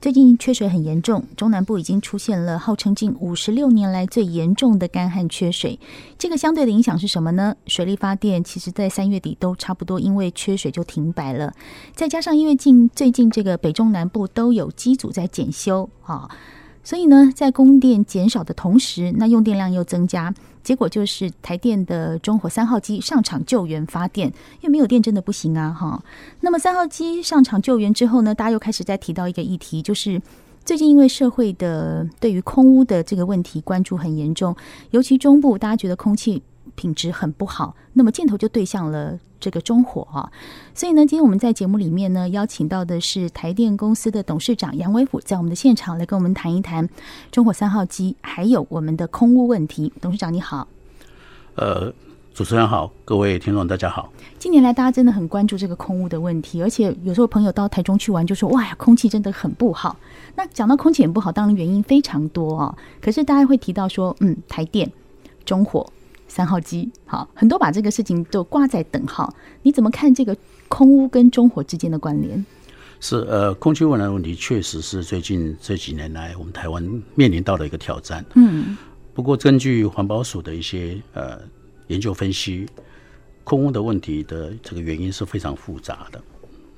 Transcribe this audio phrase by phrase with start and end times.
[0.00, 5.78] 最近缺水很严重，中南部已经出现了号称近五十六年来最严重的干旱缺水。
[6.16, 7.54] 这个相对的影响是什么呢？
[7.66, 11.52] 水力发电其实在三月底都差不多因为缺水就停摆了，
[11.94, 16.30] 再加上因为近最近这个北中南部都有机组在检修啊。
[16.82, 24.28] 所以呢，在供电减少的同时，那用电量又增加，结果就是台电的中火三号机上场救援发电，
[24.60, 26.02] 因为没有电真的不行啊，哈。
[26.40, 30.20] 那么三号机上场救援之后呢，大家又开始在提到一个议题，就是
[30.64, 34.54] 最近因为社会的对于空污的这个问题关注很严重，
[34.90, 36.42] 尤其中部大家觉得空气
[36.80, 40.32] 品质很不好，那么箭头就对向了这个中火啊，
[40.74, 46.88] 所以呢，今天我们在节目里面呢，邀请到的是台电公司的董事长杨伟虎，在我们的现场来跟我们谈一谈
[47.30, 49.92] 中火三号机，还有我们的空污问题。
[50.00, 50.66] 董事长你好，
[51.56, 51.92] 呃，
[52.32, 54.10] 主持人好，各位听众大家好。
[54.38, 59.98] 近年来大家真的很关注这个空污的问题，而且有时候朋友到台中去玩就说，哇呀，空气真的很不好。
[60.34, 64.90] 那讲到空气很不好，当然原因非常多啊，可是大家会提到说，嗯，台电、
[65.44, 65.86] 中火。
[66.30, 69.34] 三号机好，很多把这个事情都挂在等号。
[69.62, 70.34] 你怎么看这个
[70.68, 72.46] 空污跟中火之间的关联？
[73.00, 78.24] 是呃，空气污染的问题确实是最近这几年来我们台湾面临到的一个挑战。
[78.34, 78.76] 嗯，
[79.12, 81.40] 不过根据环保署的一些呃
[81.88, 82.66] 研究分析，
[83.42, 86.22] 空污的问题的这个原因是非常复杂的。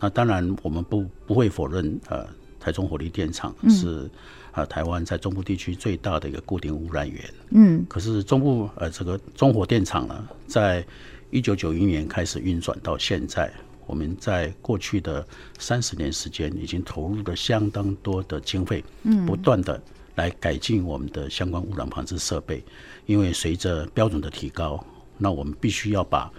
[0.00, 2.26] 那当然我们不不会否认呃，
[2.58, 4.04] 台中火力电厂是。
[4.04, 4.10] 嗯
[4.52, 7.34] 啊，台湾在中部地区最大的一个固定污染源。
[7.50, 10.84] 嗯，可是中部呃，这个中火电厂呢，在
[11.30, 13.50] 一九九一年开始运转到现在，
[13.86, 15.26] 我们在过去的
[15.58, 19.82] 三十年时间，已经投入了相当多的经费，嗯，不断的
[20.16, 22.62] 来改进我们的相关污染防治设备。
[23.06, 24.84] 因为随着标准的提高，
[25.16, 26.30] 那我们必须要把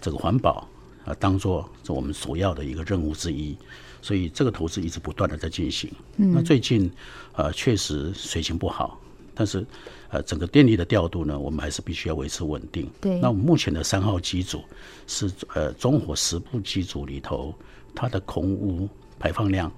[0.00, 0.68] 这个环保
[1.04, 3.56] 啊当做是我们首要的一个任务之一。
[4.06, 5.90] 所以这个投资一直不断的在进行。
[6.16, 6.88] 嗯，那最近，
[7.32, 9.00] 呃，确实水情不好，
[9.34, 9.66] 但是，
[10.10, 12.88] 呃，整个电力的调度呢，我们还是必须要维持稳定。
[13.00, 13.18] 对。
[13.18, 14.62] 那我们目前的三号机组
[15.08, 17.52] 是呃中火十部机组里头，
[17.96, 19.72] 它的空污排放量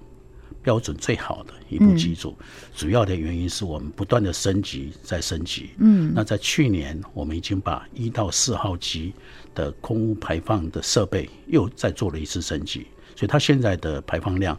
[0.62, 2.36] 标准最好的一部机组。
[2.38, 2.44] 嗯。
[2.76, 5.70] 主要的原因是我们不断的升级在升级。
[5.78, 6.12] 嗯。
[6.14, 9.14] 那在去年，我们已经把一到四号机
[9.54, 12.86] 的空污排放的设备又再做了一次升级。
[13.18, 14.56] 所以它现在的排放量，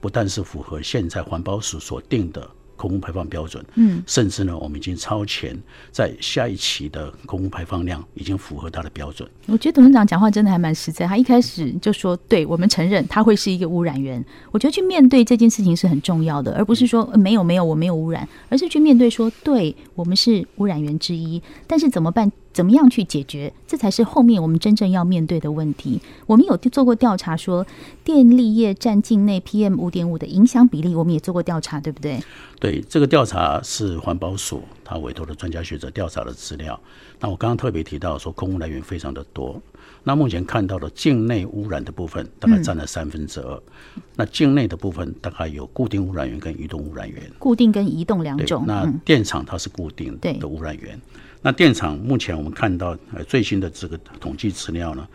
[0.00, 9.28] 不但是符合现在环保署所定的空污排放标准，嗯，甚至呢，我们已经超前，在下一期的空污排放量已经符合它的标准。
[9.46, 14.24] 我觉得董事长讲话真的还蛮实在，他一开始就说，对我们承认它会是一个污染源。
[14.52, 22.30] 我觉得去面对这件事情是很重要的，而不是说没有没有我没有污染，而是去面对说，对我们是污染源之一，但是怎么办？
[22.56, 23.52] 怎么样去解决？
[23.66, 26.00] 这才是后面我们真正要面对的问题。
[26.24, 27.66] 我们有做过调查，说
[28.02, 32.18] 电力业占境内 PM 五点五的影响比例，我们也做过调查，对不对？
[32.58, 36.80] 对，这个调查是环保署他委托的专家学者调查的资料。
[37.20, 39.60] 那我刚刚特别提到说，空污来源非常的多。
[40.02, 43.52] 那目前看到的境内污染的部分，大概占了三分之二。
[43.96, 44.02] 嗯。
[44.16, 47.22] 那境内的部分大概有固定污染源跟移动污染源。
[47.38, 48.64] 固定跟移动两种。
[48.66, 50.98] 那电厂它是固定的污染源。
[51.46, 55.06] 那电厂目前我们看到呃最新的这个统计资料呢，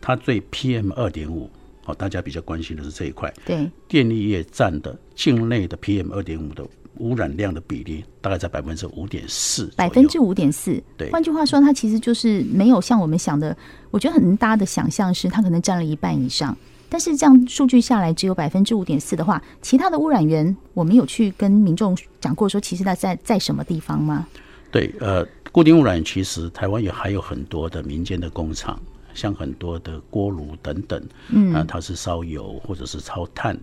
[0.00, 1.50] 它对 PM 二点五，
[1.84, 3.28] 哦，大家比较关心的是这一块。
[3.44, 6.64] 对，电力业占的境内的 PM 二点五的
[6.98, 9.66] 污染量的比例，大概在百分之五点四。
[9.74, 10.80] 百分之五点四。
[10.96, 13.56] 对，换句话说，它其实就是没有像我们想的，
[13.90, 16.56] 我觉得很大的想象是它可能占了一半以上。
[16.88, 24.28] 但是这样数据下来只有百分之五点四的话，其他的污染源我们有去跟民众讲过，说其实它在在什么地方吗？
[24.70, 25.26] 对，呃。
[25.52, 28.80] 固定污染其实台湾也还有很多的民间的工厂，
[29.14, 33.58] 像很多的锅炉等等，嗯，啊，它是烧油或者是烧炭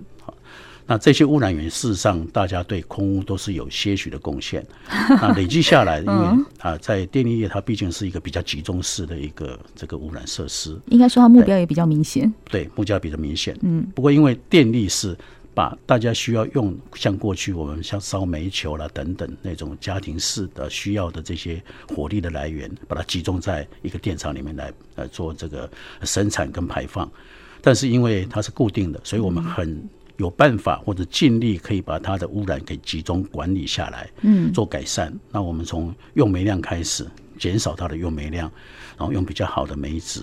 [0.89, 4.65] 那这些污染源事实上大家对空污都是有些许的贡献。
[5.21, 12.33] 那累积下来，因为啊，在电力业它毕竟是一个比较集中式的一个这个污染设施，应该说它目标也比较明显。
[12.49, 13.57] 对，目标比较明显。
[13.63, 15.17] 嗯，不过因为电力是。
[15.57, 25.67] 把大家需要用，像过去我们像烧煤球啦等等那种家庭式的需要的这些火力的来源，把它集中在一个电厂里面来来做这个
[26.03, 27.11] 生产跟排放。
[27.59, 29.83] 但是因为它是固定的，所以我们很
[30.17, 35.11] 有办法或者尽力可以把它的污染给集中管理下来，嗯，做改善。
[35.31, 37.03] 那我们从用煤量开始
[37.39, 38.47] 减少它的用煤量，
[38.95, 40.21] 然后用比较好的煤质。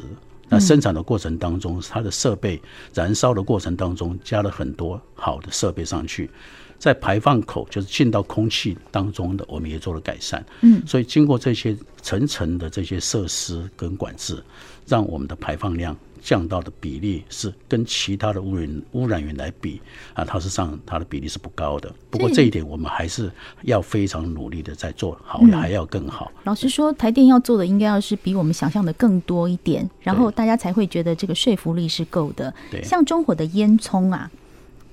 [0.55, 2.61] 那生产的过程当中，它的设备
[2.93, 6.31] 燃烧的过程当中加了很多好的设备上去，
[6.79, 10.45] 在排放口就是进到空气当中的，我们也做了改善。
[10.61, 14.41] 嗯，所以经过这些层层的这些设施跟管制，
[14.87, 15.97] 让我们的排放量。
[16.25, 19.79] 降到的比例是跟其他的污染污染源来比
[20.15, 21.93] 啊，它是上它的比例是不高的。
[22.09, 23.31] 不过这一点我们还是
[23.65, 26.32] 要非常努力的在做好，还要更好。
[26.37, 32.53] 嗯、老实说，台电要做的应该要是比我们想象的更多一点，然后大家才会觉得这个说服力是够的。
[32.70, 34.31] 对，像中火的烟囱啊，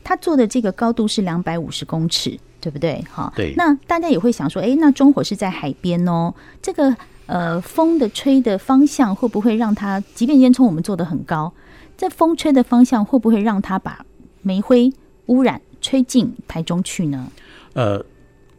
[0.04, 3.02] 它做的这个高度是两百五十公尺，对不对？
[3.10, 3.54] 哈，对。
[3.56, 6.94] 那大家也会想说，哎，那中火是在海边哦，这个。
[7.28, 11.54] 呃，风的吹的方向会不会让它，即便烟囱我们做的很高，
[11.98, 14.06] 这风吹的方向会不会让它把
[14.42, 14.92] 煤灰
[15.28, 17.32] 污染吹进台中去呢？
[17.74, 18.04] 呃，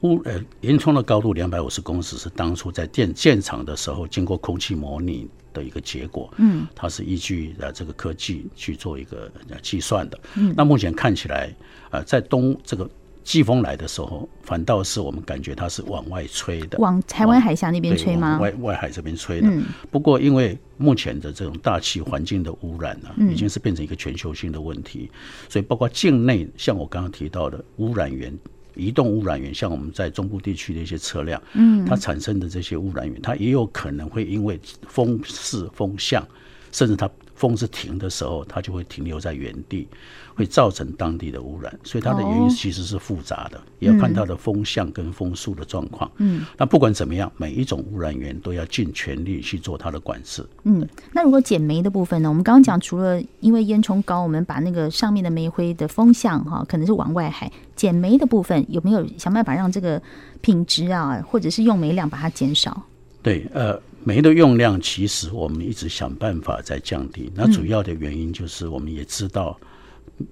[0.00, 9.30] 污呃烟囱的高度两百五十公尺是当初在建建厂的时候经过空气模拟的一个结果，嗯，它是依据呃这个科技去做一个
[9.60, 11.54] 计算的，嗯，那目前看起来，
[11.90, 12.88] 呃，在东这个。
[13.24, 18.38] 季风来的时候，反倒是我们感觉它是往外吹的，往台湾海峡那边吹吗？
[18.38, 19.48] 外外海这边吹的。
[19.48, 19.64] 嗯。
[19.90, 25.16] 不过，因为目前的这种大气环境的污染呢、啊，已经是变成一个全球性的问题，嗯、
[25.48, 28.36] 所以包括境内，像我刚刚提到的污染源、
[28.74, 34.58] 移动污染源，像我们在中部地区的一些车辆，嗯，它产生的这些污染源，它也有可能会因为
[34.88, 36.26] 风势、风向，
[36.70, 37.10] 甚至它。
[37.42, 39.88] 风是停的时候，它就会停留在原地，
[40.32, 41.76] 会造成当地的污染。
[41.82, 46.08] 所以它的原因其实是复杂的，也要看它的风向跟风速的状况。
[46.18, 50.46] 嗯，那不管怎么样，每一种污染源都要尽全力去做它的管制。
[50.62, 52.28] 嗯，那如果减煤的部分呢？
[52.28, 57.50] 我们刚刚讲，除了因为烟囱高，我们把那个上面的煤灰的风向哈，可能是往外海。
[57.74, 60.00] 减煤的部分有没有想办法让这个
[60.40, 62.80] 品质啊，或者是用煤量把它减少？
[63.20, 63.76] 对，呃。
[64.04, 69.58] 煤的用量其实我们一直想办法在降低，那主要的原因就是我们也知道，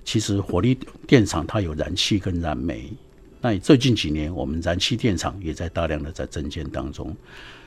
[0.05, 0.76] 其实火力
[1.06, 2.93] 电厂它有燃气跟燃煤，
[3.40, 7.17] 那最近几年我们燃气电厂也在大量的在增建当中，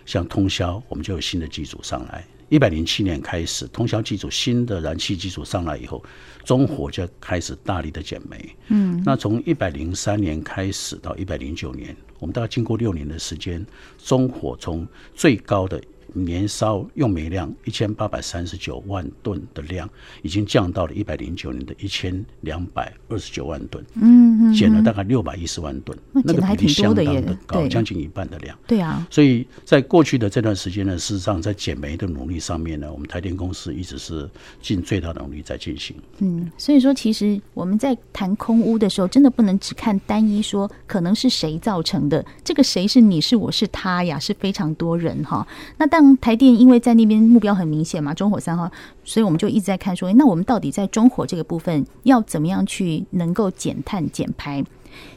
[0.05, 6.03] 像通宵我们就有新的机组上来，一百零七年开始通宵机组新的燃气机组上来以后，
[6.45, 13.65] 中火就开始大力的减煤，嗯，那从一百零三年开始到一百零九年，我们大概经过六年的时间，
[13.97, 15.81] 中火从最高的
[16.13, 19.89] 年烧用煤量一千八百三十九万吨的量，
[20.21, 28.57] 已经降到了一百零九年的一千两百二十九万吨，嗯，减了大概六百一十万吨，那个比例相当的高，将近一半的量。
[28.67, 34.29] 对啊，所以在过去的这段时间呢，事实上在减煤的努力上面呢，我们台电公司一直是
[34.61, 35.95] 尽最大的努力在进行。
[36.19, 45.47] 嗯，所以说其实我们在谈空污的时候，真的不能只看单一说可能是谁造成的，这个谁是你是我是他呀，是非常多人哈。
[45.77, 48.71] 那但台电因为在那边目标很明显嘛，中火三号，
[49.03, 54.63] 所以我们就一直在看说，那我们到底在中火这个部分要怎么样去能够减碳减排？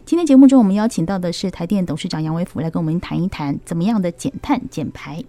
[0.04, 5.22] 今天节目中我们邀请到的是台电董事长杨伟福来跟我们谈一谈怎么样的减碳减排。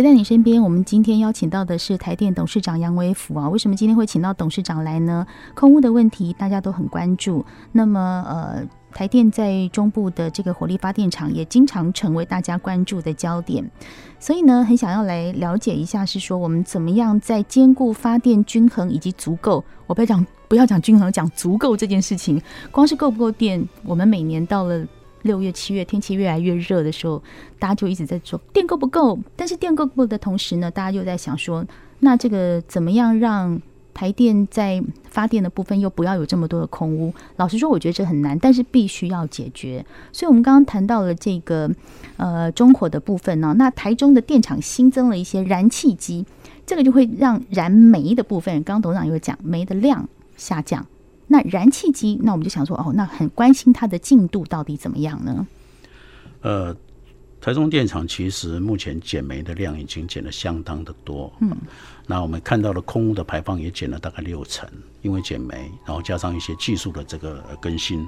[0.00, 0.62] 谁在你身边？
[0.62, 3.50] 我们今天邀请到的是台电董事长杨维福啊。
[3.50, 5.26] 为什么今天会请到董事长来呢？
[5.54, 7.44] 空屋的问题大家都很关注。
[7.72, 13.70] 那么，呃，台电在中部的这个火力发电厂也经常成为大家关注的焦点。
[14.18, 19.62] 所以呢，很想要来了解一下，是说我们怎么样在兼顾发电均衡以及足够。
[19.86, 22.40] 我不要讲，不要讲均衡，讲足够这件事情。
[22.70, 24.82] 光是够不够电，我们每年到了。
[25.22, 27.22] 六月、七月天气越来越热的时候，
[27.58, 29.18] 大家就一直在说电够不够。
[29.36, 31.64] 但是电够不够的同时呢，大家又在想说，
[32.00, 33.60] 那这个怎么样让
[33.92, 37.12] 台电在发电的部分又不要有这么多的空屋。
[37.36, 39.84] 老实说，我觉得这很难，但是必须要解决。
[40.12, 41.70] 所以，我们刚刚谈到了这个
[42.16, 46.24] 呃中火的部分呢、那台中的电厂新增了一些燃气机，
[46.64, 50.86] 这个就会让燃煤的部分，刚刚董事长有讲煤的量下降。
[51.32, 55.46] 那燃气机，那我们就想说，哦，那很关心它的进度到底怎么样呢？
[56.42, 56.76] 呃。
[57.42, 61.56] 台中电厂其实目前减煤的量已经减了相当的多，嗯，
[62.06, 64.68] 那我们看到了空污的排放也减了大概六成，
[65.00, 68.06] 因为减煤，然后加上一些技术的这个更新，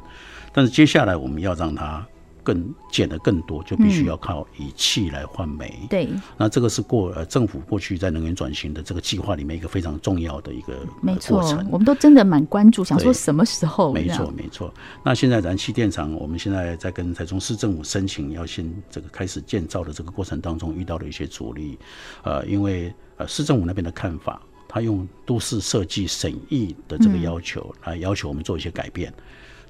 [0.52, 2.06] 但是接下来我们要让它。
[2.42, 5.78] 更减的更多，就必须要靠以气来换煤。
[5.82, 5.86] 嗯。
[5.88, 11.66] 对，那这个是过呃政府过去在能源转型的这个计划里面一个非常重要的一个没错过程。
[11.70, 13.92] 我们都真的蛮关注，想说什么时候？
[13.92, 14.72] 没错，没错。
[15.02, 21.78] 那现在燃气电厂，我们现在在跟台中市政府申请要先这个开始建造的这个过程当中，遇到了一些阻力。
[22.22, 29.12] 呃，因为呃市政府那边的看法，他用都市设计审议的这个要求来要求我们做一些改变。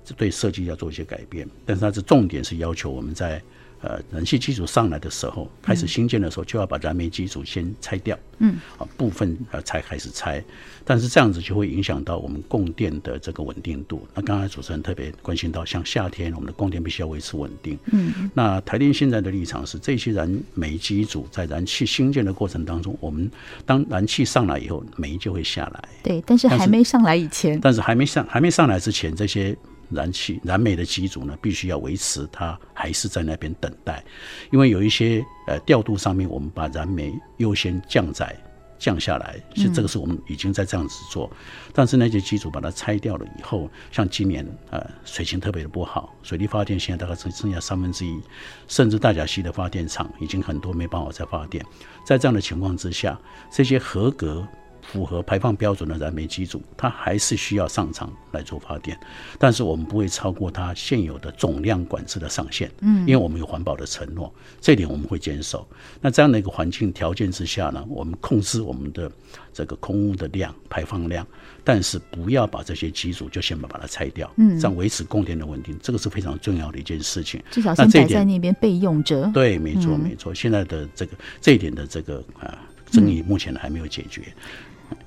[0.09, 3.41] 嗯对设计要做一些改变，但是它的重点是要求我们在
[3.83, 10.43] 呃燃气机组上来的时候，开始新建的时候就要把燃煤机组先拆掉，嗯，啊部分呃才开始拆，
[10.85, 14.07] 但是这样子就会影响到我们供电的这个稳定度。
[14.15, 23.31] 那刚才主持人特别关心到，像夏天我们的供电必须要维持稳定，嗯，那台电现在的立场是，这些燃煤机组在燃气新建的过程当中，我们
[23.65, 29.57] 当燃气上来以后，煤就会下来，对，但是还没上来以前，但是还没上还没上来之前这些。
[29.93, 34.03] 燃气燃煤的机组呢，必须要维持它还是在那边等待，
[34.51, 38.37] 因为有一些呃调度上面，我们把燃煤优先降载
[38.79, 41.31] 降下来，其实这个是我们已经在这样子做。
[41.73, 48.21] 但是那些机组把它拆掉了以后，像今年呃水情特别的不好，水力发电现在大概只剩下三分之一，
[48.67, 51.65] 甚至大甲溪的发电厂已经很多没办法再发电。
[52.05, 53.19] 在这样的情况之下，
[53.53, 54.47] 这些合格。
[54.83, 58.99] 符合排放标准的燃煤机组，它还是需要上场来做发电，
[59.39, 65.67] 但是我们不会超过它现有的总量管制的上限，嗯，因为我们有环保的承诺，这点我们会坚守。
[66.01, 69.11] 那这样的一个环境条件之下呢，我们控制我们的
[69.53, 71.27] 这个空污的量、排放量，
[71.65, 77.43] 但是不要把这些机组就先把把它拆掉，嗯，这样维持供电的稳定，这个是非常重要的一件事情。
[77.51, 79.31] 至少先摆在那边备用着。
[79.33, 80.35] 对，没错，没错。
[80.35, 82.59] 现在的这个这一点的这个啊
[82.93, 84.23] 争议，目前还没有解决。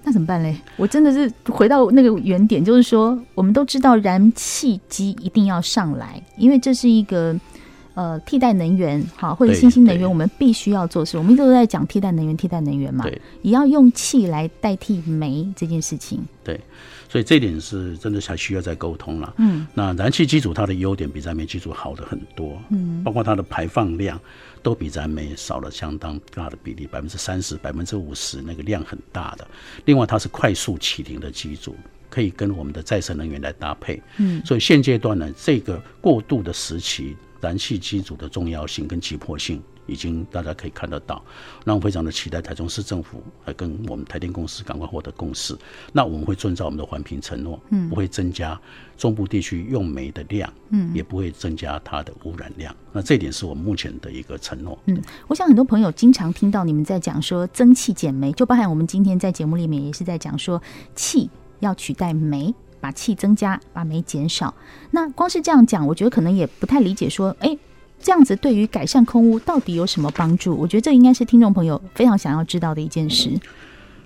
[0.03, 0.55] 那怎么办嘞？
[0.77, 7.35] 我真的是回到那个原点，就是说，我们都知道燃气机一定要上来，因为这是一个
[7.95, 11.17] 呃替代能源，好，或者新兴能源，我们必须要做事。
[11.17, 13.05] 我们一直都在讲替代能源，替代能源嘛，
[13.41, 16.23] 也要用气来代替煤这件事情。
[16.43, 16.59] 对，
[17.09, 19.33] 所以这一点是真的还需要再沟通了。
[19.37, 24.19] 嗯，那燃气机组它的优点比燃煤机组好的很多，嗯，包括它的排放量。
[24.61, 29.47] 都比燃煤少了相当大的比例，百分之三十、百分之五十，那个量很大的。
[29.85, 31.75] 另外，它是快速启停的机组，
[32.09, 34.01] 可以跟我们的再生能源来搭配。
[34.17, 39.61] 嗯，所以现阶段呢，这个过渡的时期，燃气机组的重要性跟急迫性。
[39.87, 41.23] 已经大家可以看得到，
[41.63, 45.55] 那我非常的期待台中市政府来跟我们台电公司赶快获得共识。
[45.93, 48.59] 那我们会遵照我们的环评承诺，嗯，不会增加
[48.97, 52.75] 中部地区用煤的量，嗯，也不会增加它的污染量。
[52.91, 54.75] 那这一点是我们目前的一个承诺。
[54.87, 60.59] 嗯，我想很多朋友经常听到你们在讲说增气减煤，就包含我们今天在节目里面也是在讲说
[60.95, 62.51] 气要取代煤，
[62.85, 64.53] 把气增加，把煤减少。
[64.91, 67.57] 那光是这样讲，我觉得可能也不太理解说，哎。
[67.97, 70.55] 这样子对于改善空污到底有什么帮助？
[70.55, 73.31] 我觉得这应该是听众朋友非常想要知道的一件事。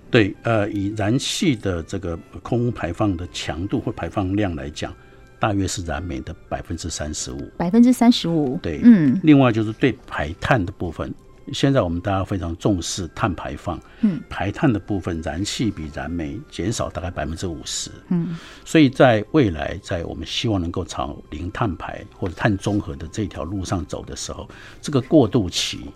[0.10, 4.94] 对，呃，以燃气的这个空污排放的强度或排放量来讲，
[5.38, 7.42] 大约是燃煤的百分之三十五。
[7.58, 8.58] 百分之三十五。
[8.62, 9.20] 对，嗯。
[9.24, 11.14] 另外就是对排碳的部分。
[11.54, 24.48] 现在我们大家非常重视碳排放，嗯，排碳的部分，燃气比燃煤减少大概百分之五十，嗯，所以在未来，在我们希望能够朝零碳排或者碳中和的这条路上走的时候，
[24.82, 25.92] 这个过渡期，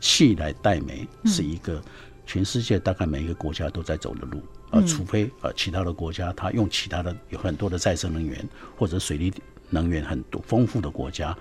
[0.00, 1.82] 气来代煤是一个
[2.26, 9.32] 全世界大概每一个国家都在走的路，呃，除非呃其他的国家它用其他的有很多的再生能源或者水利。
[9.70, 11.36] 能源很多丰富的国家，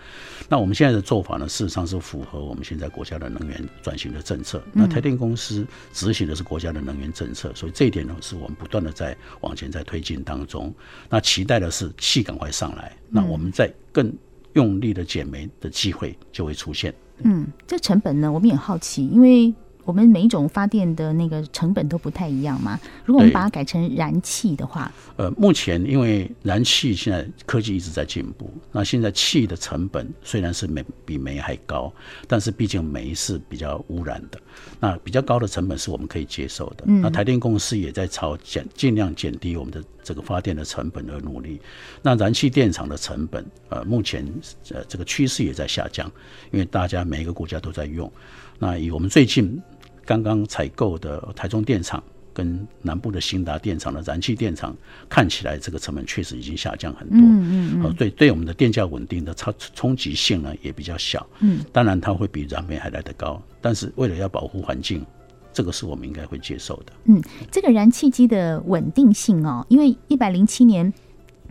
[0.49, 4.61] 那我们现在的做法呢，事实上是符合我们现在国家的能源转型的政策。
[4.73, 10.73] 那台电公司执行的是国家的能源政策，所以这一点呢，是我们不断的在往前在推进当中。
[11.09, 14.13] 那期待的是气赶快上来，那我们在更
[14.53, 16.93] 用力的减煤的机会就会出现。
[17.19, 19.53] 嗯，这成本呢，我们也好奇，因为。
[19.85, 22.79] 我们每一种发电的那个成本都不太一样嘛。
[23.05, 31.93] 如果我们把它改成燃气的话，呃，目前因为燃气现在科技一直在进步，那现在气的成本虽然是煤比煤还高，
[32.27, 34.39] 但是毕竟煤是比较污染的，
[34.79, 36.83] 那比较高的成本是我们可以接受的。
[36.87, 41.61] 嗯、那台电公司也在朝减尽量减低我们的这个发电的成本而努力。
[42.01, 44.25] 那燃气电厂的成本，呃，目前
[44.71, 46.11] 呃这个趋势也在下降，
[46.51, 48.11] 因为大家每一个国家都在用。
[48.57, 49.61] 那以我们最近。
[50.05, 52.01] 刚刚采购的台中电厂
[52.33, 54.75] 跟南部的兴达电厂的燃气电厂，
[55.09, 57.17] 看起来这个成本确实已经下降很多。
[57.17, 61.25] 嗯嗯对，对我们的电价稳定的冲冲击性呢也比较小。
[61.39, 65.05] 嗯，当然它会比燃煤还来得高，但是为了要保护环境，
[65.53, 66.93] 这个是我们应该会接受的。
[67.05, 70.93] 嗯，这个燃气机的稳定性哦，因为一百零七年。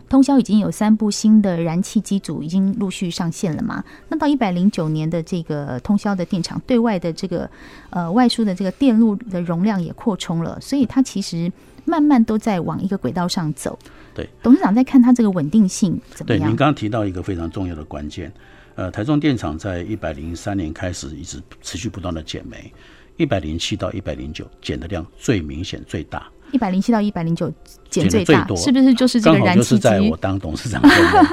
[0.07, 3.83] 通宵已经有三部新的燃气机组已经陆续上线了嘛？
[4.09, 7.49] 那到一百零九年的这个通宵的电厂对外的这个
[7.89, 11.51] 呃外输的这个电路的容量也扩充了，所以它其实
[11.85, 13.77] 慢慢都在往一个轨道上走。
[14.13, 16.41] 对，董事长在看它这个稳定性怎么样？
[16.41, 18.31] 对，您刚刚提到一个非常重要的关键，
[18.75, 22.71] 呃，台中电厂在一百零三年开始一直持续不断的减煤，
[23.17, 26.27] 一百零七到一百零九减的量最明显最大。
[26.51, 27.51] 一百零七到一百零九
[27.89, 29.69] 减最大，是不是就是这个燃气机？
[29.69, 30.81] 就是在我当董事长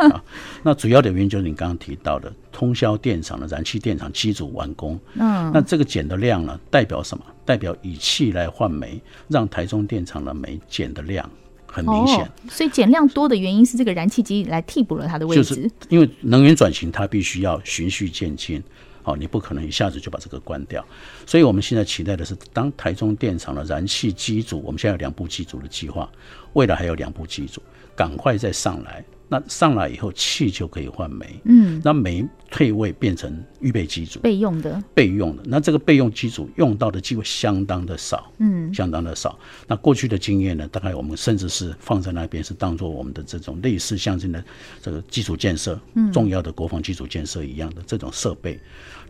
[0.63, 4.99] 那主要的原因就是你刚刚提到的通宵电厂的燃气电厂机组完工。
[5.15, 7.25] 嗯，那这个减的量呢，代表什么？
[7.45, 11.29] 代表以气来换煤，让台中电厂的煤减的量
[11.67, 12.25] 很明显。
[12.25, 15.43] 哦，所以减量多的原因是这个燃气机来替补了它的位置。
[15.43, 18.63] 就是因为能源转型，它必须要循序渐进。
[19.03, 20.85] 好，你不可能一下子就把这个关掉，
[21.27, 26.09] 所以我们现在期待的是，当台中电厂的燃气机组，我们现在有两部机组的计划，
[26.53, 27.61] 未来还有两部机组，
[27.97, 29.05] 赶快再上来。
[29.33, 35.43] 那上来以后，气就可以换煤，嗯，那煤退位变成预备机组，备用的，备用的。
[35.47, 39.39] 那这个备用机组用到的机会相当的少，嗯，相当的少。
[39.67, 44.45] 那过去的经验呢，大概我们甚至是放在那边，是当做我们的这种类似像这样的
[44.83, 45.81] 这个基础建设，
[46.13, 48.61] 重要的国防基础建设一样的这种设备。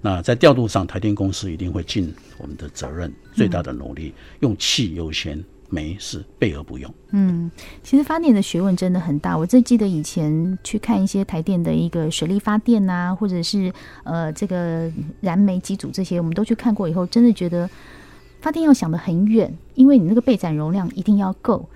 [0.00, 5.42] 那在调度上，台电公司一定会尽我们的责任，最大的努力，用气优先。
[5.72, 6.94] 煤是备而不用。
[7.12, 7.50] 嗯，
[7.82, 9.36] 其实发电的学问真的很大。
[9.36, 13.72] 我最记得以前去看一些台电的一个水力发电啊，或者是
[14.04, 17.68] 呃这个燃煤机组这些，我们都去看过以后，真的觉得
[18.42, 21.66] 发电要想得很远，因为你那个备载容量一定要够。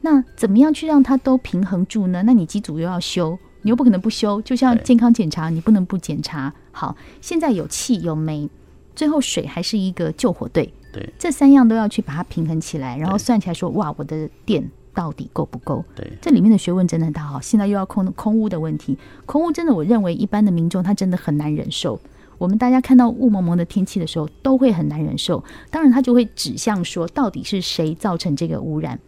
[0.00, 2.24] 那怎么样去让它都平衡住呢？
[2.24, 4.42] 那你机组又要修，你又不可能不修。
[4.42, 6.52] 就像健康检查，你不能不检查。
[6.72, 8.48] 好，现在有气有煤，
[8.96, 10.72] 最后水还是一个救火队。
[10.94, 15.84] 对，这三样都要去把它平衡起来，然后算起来说，哇，我的电到底够不够？
[15.94, 17.40] 对，这里面的学问真的很大哈。
[17.42, 22.00] 现在又要空空屋的问题，空屋真的，我认为一般的民众他真的很难忍受。
[22.38, 25.42] 我们大家看到雾蒙蒙的天气的时候，都会很难忍受。
[25.70, 28.98] 当然，他就会指向说，到底是谁造成这个污染？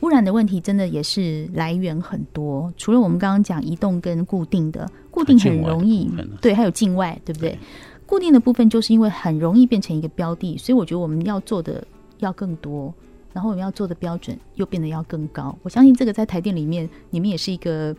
[0.00, 6.10] 污染的问题真的也是来源很多，除了我们刚刚讲移动跟固定的，固定很容易，
[6.42, 7.50] 对，还有境外，对不对？
[7.50, 7.58] 对
[8.14, 11.84] 固定的部分就是因为很容易变成一个标的，所以我觉得我们要做的
[12.18, 12.94] 要更多，
[13.32, 15.58] 然后我们要做的标准又变得要更高。
[15.64, 17.92] 我相信这个在台电里面，你们也是一个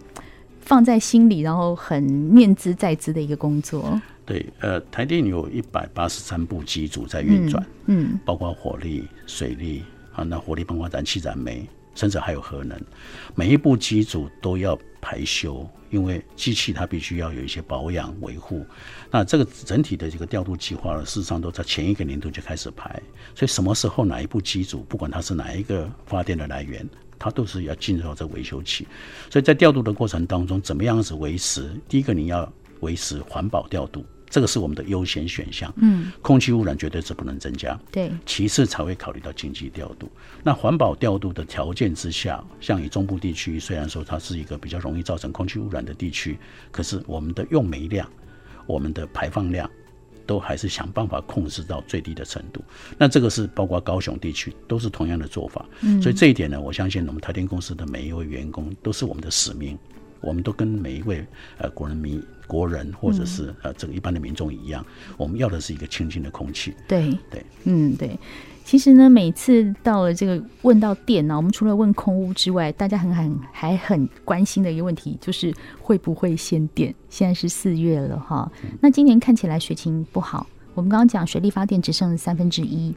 [0.62, 4.00] 放在心里，然后很念兹在兹的一个工作。
[4.26, 11.68] 对，呃，台电有一百八十三部机组在运转，嗯，嗯，包括火力、水力啊，那火力包括燃气、燃煤。
[11.94, 12.78] 甚至还有核能，
[13.36, 18.66] 每一部机组都要排修，因为机器它必须要有一些保养维护。
[19.12, 23.00] 那这个整体的这个调度计划呢，事实上都在前一个年度就开始排。
[23.36, 26.90] 所以什么时候哪一部机组，不管它是哪一个发电的来源，
[27.20, 28.88] 它都是要进入到这维修期。
[29.30, 31.70] 所以在调度的过程当中，怎么样子维持？
[31.88, 34.04] 第一个你要维持环保调度。
[34.30, 40.10] 这个是我们的优先选项，嗯，空气污染绝对是不能增加，对，其次才会考虑到经济调度。
[40.44, 46.38] 那环保调度的条件之下，像以中部地区，虽然说它是一个比较容易造成空气污染的地区，
[46.72, 48.10] 可是我们的用煤量、
[48.66, 49.70] 我们的排放量，
[50.26, 52.62] 都还是想办法控制到最低的程度。
[52.98, 59.78] 那这个是包括高雄地区都是同样的做法，嗯，所以这一点呢，我相信我们台电公司的每一位员工都是我们的使命。
[60.26, 61.26] 我们都跟每一位
[61.58, 64.86] 呃国人民国人或者是呃这个一般的民众一样，
[65.16, 66.74] 我们要的是一个清新的空气。
[66.88, 68.18] 对对，嗯对。
[68.64, 76.92] 其实呢，每次到了这个问到电呢，我们除了问空屋之外，大家很很还很关心的一个问题就是会不会限电？
[77.08, 80.48] 现在是四月了哈，那今年看起来水情不好。
[80.74, 82.92] 我们刚刚讲水力发电只剩三分之一，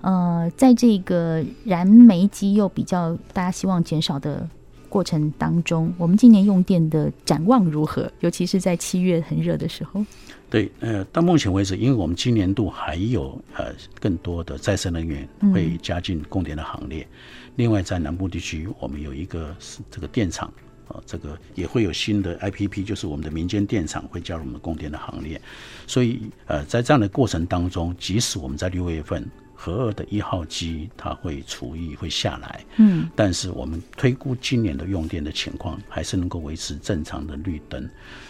[0.00, 4.48] 呃，在这个燃煤机又比较大家希望减少的。
[4.90, 8.10] 过程当中，我们今年用电的展望如何？
[8.20, 10.04] 尤其是在七月很热的时候。
[10.50, 17.04] 对，呃，到目前为止，因为我们今年度还有呃更多的再生能源会加进供电的行列。
[17.04, 17.08] 嗯、
[17.54, 19.56] 另外，在南部地区，我们有一个
[19.90, 20.52] 这个电厂
[20.88, 25.40] 啊、呃，这个也会有新的 IPP，就是我们的民间电厂会加入我们的供电的行列。
[25.86, 29.24] 所以，呃，在这样的过程当中，即使我们在六月份。
[29.62, 37.86] 核二的一号机它会除役会下来，嗯，但是我们推估今年的用电的情况还是能够维持正常的绿灯。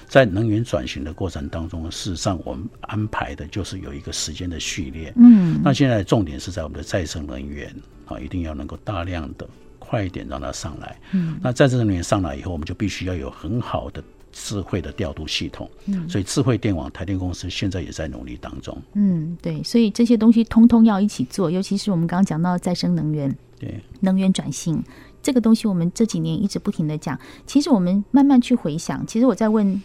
[0.08, 7.72] 在能源转型的过程当中，事实上我们安排的就是有一个时间的序列，嗯，那现在重点是在我们的再生能源
[8.06, 14.02] 啊，一定要能够大量的快一点让它上来，嗯，那再生能源上来以后，我们就必须要有很好的。
[14.32, 18.76] 智慧的调度系统，嗯，所以智慧电网台电公司现在也在努力当中。
[18.94, 24.82] 嗯，对，所以这些东西通通要一起做，尤其是我们刚刚讲到再生能源，对，能源转型
[25.22, 27.18] 这个东西，我们这几年一直不停的讲。
[27.46, 29.82] 其实我们慢慢去回想，其实我在问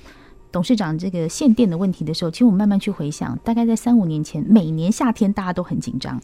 [0.51, 6.21] 董事长这个限电的问题的时候，其实我们慢慢去回想，大概在三五年前，每年夏天大家都很紧张，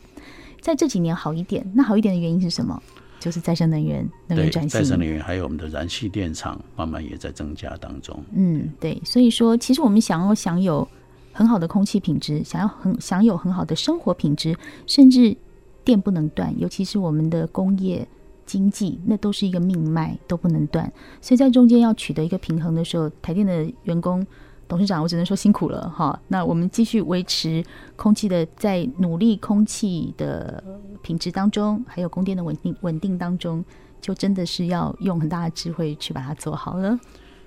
[0.62, 2.81] 在这几年好一点，那好一点的原因是什么？
[3.21, 8.19] 就是再生能源能源转型，再生能源还有我们的燃气电厂慢慢也在增加当中。
[8.34, 10.86] 嗯，对，所以说其实我们想要享有
[11.31, 14.57] 很好的空气品质，想要很享有很好的生活品质，
[14.88, 15.38] 甚至
[15.86, 18.07] 电不能断，尤其是我们的工业
[18.47, 20.91] 经济，那都是一个命脉，都不能断。
[21.21, 24.25] 所以在中间要取得一个平衡的时候，台电的员工。
[24.71, 26.17] 董事长，我只能说辛苦了哈。
[26.29, 27.62] 那我们继续维持
[27.97, 30.63] 空气的，在努力空气的
[31.01, 33.62] 品质当中，还有供电的稳定稳定当中，
[33.99, 36.97] 就真的是要用很大的智慧去把它做好了。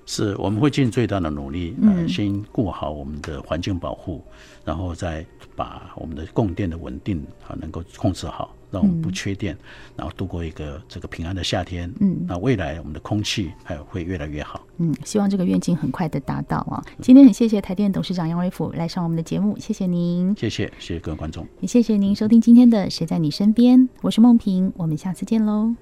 [0.05, 4.23] 是，我们会尽最大的努力，呃，先顾好我们的环境保护，
[4.63, 8.53] 然后再把我们的供电的稳定啊能够控制好。
[8.75, 9.57] 让我们不缺电，
[9.95, 11.89] 然后度过一个这个平安的夏天。
[12.01, 14.61] 嗯，那未来我们的空气还会越来越好。
[14.77, 16.83] 嗯，希望这个愿景很快的达到啊！
[17.01, 20.35] 今天很谢谢台电董事长杨伟甫来上我们的节目，谢谢您。
[20.37, 25.73] 谢谢，谢谢各位观众，也谢谢您收听今天的《谁在你身边》，我是梦萍，我们下次见喽。